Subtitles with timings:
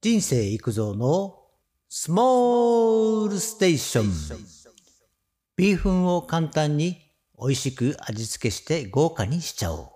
[0.00, 1.38] 人生育造の
[1.88, 4.06] スモールステーション。
[5.56, 6.98] ビーフンを簡単に
[7.36, 9.88] 美味しく味付けして豪華にしちゃおう。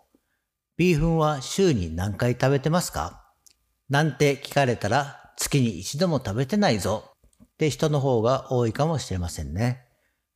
[0.76, 3.32] ビーフンは週に何回食べてますか？
[3.88, 7.04] なんて聞かれたら月に一度も食べてないぞ
[7.44, 9.84] って人の方が多いかもしれませんね。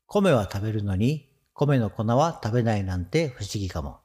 [0.06, 3.98] 米は食べるのに米の粉は食べないなんて不思議かも。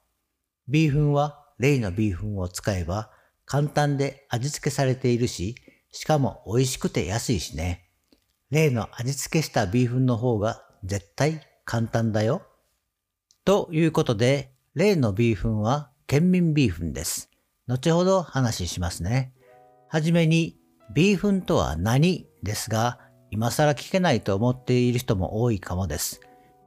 [0.68, 3.12] ビーフンは例のビーフンを使えば
[3.46, 5.56] 簡単で味付けされているし、
[5.92, 7.90] しかも美味しくて安いしね。
[8.50, 12.44] 例の味付けしたビーフンの方が絶対簡単だよ。
[13.46, 17.30] ということで、例のビーフンは県民ビーフンです。
[17.68, 19.34] 後ほど話しますね。
[19.88, 20.58] はじめに、
[20.94, 23.00] ビーフンとは何ですが、
[23.30, 26.20] 今更聞けないと思っている人も多いかもです。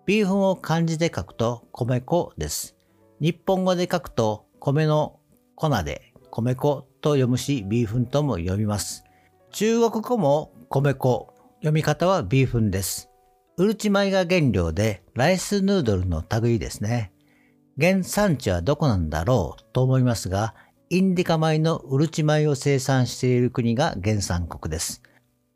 [0.07, 2.77] ビーフンを漢字で書くと米粉です。
[3.21, 5.21] 日本語で書くと米の
[5.55, 9.05] 粉で米粉と読むし、ビーフンとも読みます。
[9.53, 13.09] 中国語も米粉、読み方はビーフンです。
[13.57, 17.13] うるち米が原料で、ライスヌードルの類ですね。
[17.81, 20.57] 原産地はどこなんだろうと思いますが、
[20.91, 25.03] インディカ米のうるち米を生産している国が原産国です。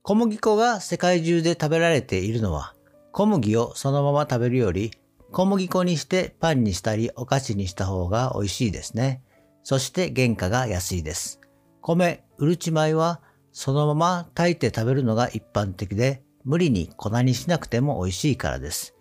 [0.02, 2.74] 小麦粉が世界中で食べられているのは、
[3.10, 4.92] 小麦をそのまま食べるより、
[5.32, 9.22] 小麦粉にしてパンにしたりお菓子にした方が美味しいですね。
[9.62, 11.40] そして原価が安いです。
[11.82, 13.20] 米、うるち米は
[13.52, 18.94] そのまま炊いて食べるのが一般的で、無理に粉にしなくても美味しいからです。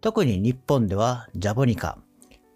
[0.00, 1.98] 特に日本ではジャボニカ、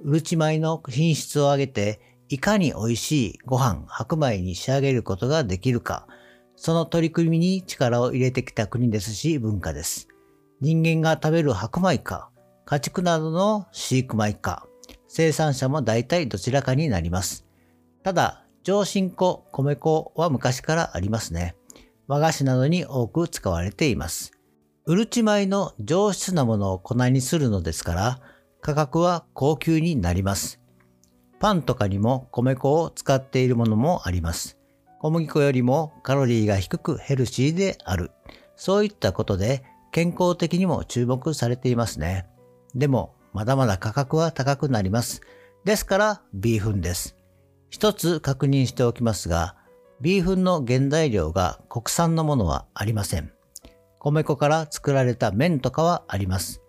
[0.02, 6.06] うるち米の品質を上げて、いかに美味しいご飯、白米に仕上げることができるか、
[6.56, 10.08] その取り組みに力を入れてきた国ですし文化です。
[10.60, 12.30] 人間が食べる白米か、
[12.64, 14.66] 家畜などの飼育米か、
[15.06, 17.45] 生産者も大体どちらかになります。
[18.06, 21.56] ただ、上新粉、米粉は昔からありますね。
[22.06, 24.30] 和菓子などに多く使われています。
[24.84, 28.20] うるち米の上質なものを粉にするのですから、
[28.60, 30.60] 価格は高級になります。
[31.40, 34.56] パンとかにも米粉を使っているものもあります。
[35.00, 38.12] 小麦粉よりもカロリーが低くヘルシーである。
[38.54, 42.28] そういったことで健康的にも注目されていますね。
[42.72, 45.22] でも、まだまだ価格は高くなります。
[45.64, 47.16] ですから、ビーフンです。
[47.70, 49.56] 一つ確認しておきますが、
[50.00, 53.32] ビーフンの原材料が国産のものはありません。
[53.98, 56.62] 米粉から作られた麺とかはあります。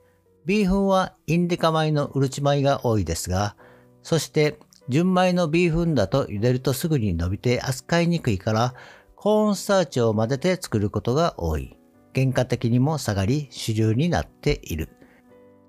[0.45, 3.55] ビーフンはインディカ米のうるち米が多いですが、
[4.01, 4.57] そして
[4.89, 8.73] 純米のビーフンだと茹でるとすぐに伸びて扱いにくいから、
[9.15, 11.77] コーンスターチを混ぜて作ることが多い。
[12.15, 14.89] 原価的にも下がり主流になっている。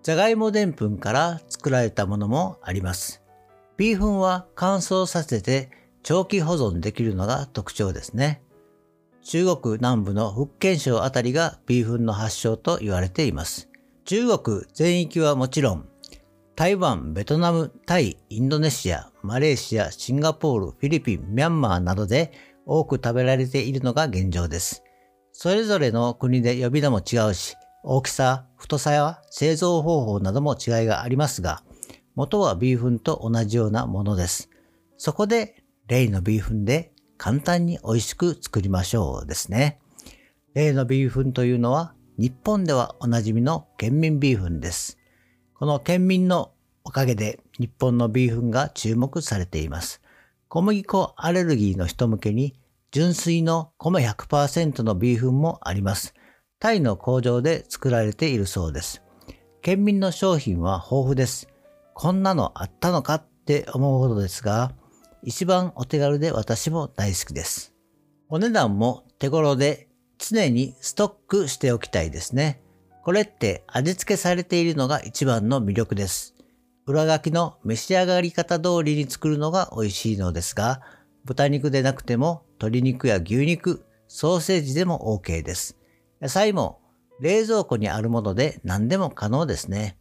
[0.02, 3.22] じゃがいもでんぷんから作られたものもあります。
[3.78, 5.70] ビーフンは乾燥させて
[6.02, 8.42] 長期保存できるのが特徴ですね。
[9.22, 13.68] 中国南部の福建省あたりがビーフンの発祥と言われています。
[14.04, 15.88] 中国全域はもちろん、
[16.56, 22.32] 台湾、ベトナム、タイ、インドネシア、マレーシア、シンガポール、フィリピン、ミャンマーなどで
[22.66, 24.82] 多く食べられているのが現状です。
[25.30, 31.62] それぞれの国で呼び名も違うし、大きさ、太さや製造方法なども違いがありますが、
[32.18, 34.50] 元はビーフンと同じようなものです。
[34.96, 39.78] そこで、例のビーフンで簡単に美味しく作りましょうですね。
[40.52, 44.98] 例のビーフンというのは、日本ではおなじみの県民ビーフンです。
[45.54, 46.50] この県民の
[46.82, 50.02] おかげで日本のビーフンが注目されています。
[50.48, 52.58] 小麦粉アレルギーの人向けに
[52.90, 56.14] 純粋の米100%のビーフンもあります。
[56.58, 59.04] タイの工場で作られているそうです。
[59.62, 61.46] 県民の商品は豊富です。
[62.00, 64.70] こんなのあったのかって思うほどですが、
[65.24, 67.74] 一番お手軽で私も大好きです。
[68.28, 72.62] お値段も手頃で常にストックしておきたいですね。
[73.02, 76.36] これって味付けされているのが一番の魅力です。
[76.86, 80.80] 裏書きの召し上がり方通りに作るのが美味しいのですが、
[81.24, 85.76] 豚肉でなくても鶏肉や牛肉、ソーセージでも OK です。
[86.22, 86.80] 野菜も
[87.18, 89.98] 冷蔵庫にあるもので何でも可能ですね。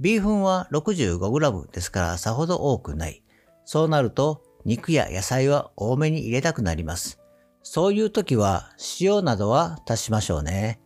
[0.00, 3.22] ビーフンは 65g ですからさほど多くない。
[3.66, 7.20] そうなると肉や野菜は多めに入れたくなります。
[7.62, 10.80] そういう時は塩などは足しましょうね。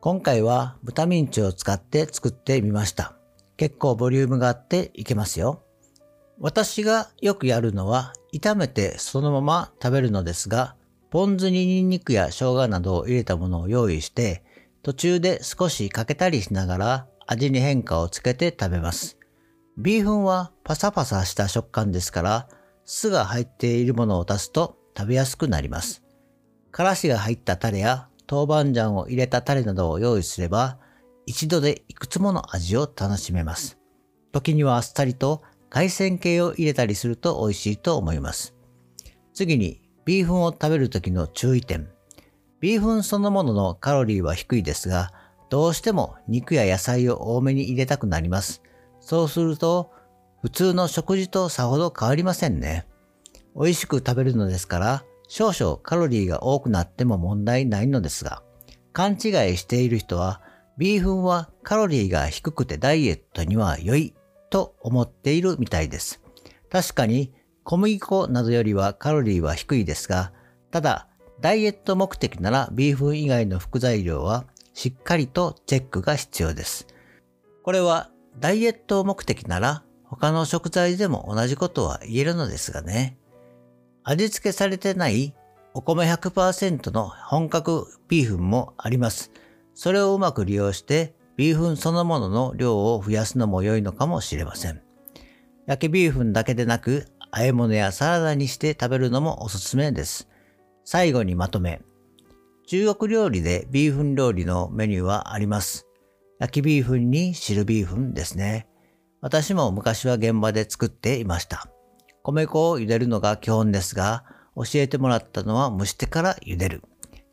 [0.00, 3.16] 今回は豚ミンチを使って作ってみました。
[3.56, 5.62] 結構ボリュームがあっていけますよ。
[6.38, 10.76] 私がよくやるのは炒めてそのまま食べるのですが、
[11.10, 14.44] ポン酢にニンニクや生姜などを入れたものを用意して、
[14.82, 19.16] 途中で少しかけたりしながら味に変化をつけて食べます。
[19.78, 22.48] ビーフンはパサパサした食感ですから、
[22.84, 26.02] 酢が入っているものを足すと食べやすくなります。
[26.72, 30.78] からしが入ったタレや豆板醤を入れたタレなどを用意すれば、
[31.24, 33.78] 一度でいくつもの味を楽しめます。
[34.32, 38.56] 時にはあっさりと海鮮系を入れたりすると美味しいと思います。
[39.34, 41.88] 次に、ビーフンを食べる時の注意点。
[42.58, 45.12] ビーフンそのもののカロリーは低いですが、
[45.50, 48.62] どうしても肉や野菜を多めに入れたくなります。
[49.00, 49.90] そうすると、
[50.42, 52.86] 普通の食事とさほど変わりませんね。
[53.54, 58.42] 美味しく食べるのですから、少々カロリーが多くなっても問題ないのですが、
[58.92, 59.18] 勘違い
[59.56, 60.40] している人は、
[60.78, 64.14] ビーフンはカロリーが低くてダイエットには良い
[64.50, 66.22] と思っているみたいです。
[66.70, 70.32] 確かに小麦粉などよりはカロリーは低いですが、
[70.70, 71.08] ただ
[71.40, 76.86] ダイエット目的ならビーフン以外の副材料はしっかりとチェックが必要です。
[77.62, 83.18] これはダイエット目的なら他の食材でも同じことは言えるのですがね。
[84.02, 85.34] 味付けされてない
[85.74, 89.30] お米100%の本格ビーフンもあります。
[89.74, 94.82] それをうまく利用してビーフンそのものの量を増やすのも良いのかもしれません。
[95.66, 100.28] 焼きビーフンだけでなく、和え物やサラダにして食べるのもおすすめです。
[100.84, 101.80] 最後にまとめ。
[102.70, 105.88] 中国料理でビーフン料理のメニューはあります。
[106.38, 108.68] 焼きビーフンに汁ビーフンですね。
[109.20, 111.66] 私も昔は現場で作っていました。
[112.22, 114.22] 米粉を茹でるのが基本ですが、
[114.54, 116.84] 教えてもらったのは蒸してから茹でる。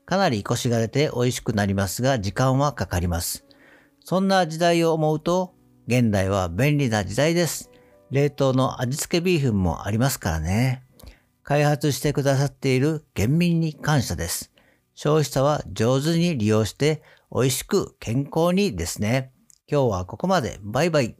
[0.07, 3.45] かなりコシが出て美味しくなりますが、時間はかかります。
[4.03, 5.53] そんな時代を思うと、
[5.85, 7.69] 現代は便利な時代です。
[8.09, 10.83] 冷凍の味付けビーフンもありますからね。
[11.43, 14.51] 開発してくださっている県民に感謝です。
[14.97, 19.31] 消費者は上手に利用して美味しく健康にですね。
[19.71, 20.57] 今日はここまで。
[20.63, 21.15] バイバイ。